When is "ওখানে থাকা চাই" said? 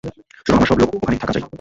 0.95-1.43